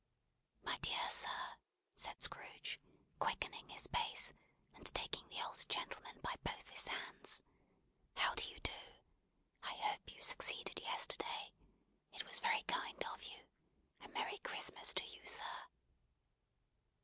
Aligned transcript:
"My 0.63 0.79
dear 0.79 1.07
sir," 1.11 1.57
said 1.95 2.23
Scrooge, 2.23 2.81
quickening 3.19 3.69
his 3.69 3.85
pace, 3.85 4.33
and 4.73 4.87
taking 4.95 5.29
the 5.29 5.39
old 5.45 5.63
gentleman 5.69 6.19
by 6.23 6.33
both 6.43 6.69
his 6.69 6.87
hands. 6.87 7.43
"How 8.15 8.33
do 8.33 8.49
you 8.49 8.59
do? 8.61 8.95
I 9.61 9.75
hope 9.75 10.11
you 10.11 10.23
succeeded 10.23 10.79
yesterday. 10.79 11.53
It 12.13 12.25
was 12.25 12.39
very 12.39 12.63
kind 12.63 13.05
of 13.05 13.21
you. 13.21 13.45
A 14.03 14.07
merry 14.07 14.39
Christmas 14.39 14.91
to 14.93 15.05
you, 15.05 15.27
sir!" 15.27 15.67